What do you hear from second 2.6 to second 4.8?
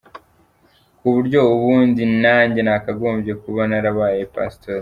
nakagombye kuba narabaye pastori.